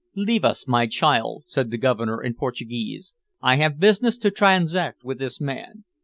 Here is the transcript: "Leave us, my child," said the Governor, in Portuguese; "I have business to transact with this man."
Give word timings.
"Leave 0.15 0.43
us, 0.43 0.67
my 0.67 0.87
child," 0.87 1.43
said 1.45 1.69
the 1.69 1.77
Governor, 1.77 2.23
in 2.23 2.33
Portuguese; 2.33 3.13
"I 3.39 3.57
have 3.57 3.79
business 3.79 4.17
to 4.17 4.31
transact 4.31 5.03
with 5.03 5.19
this 5.19 5.39
man." 5.39 5.83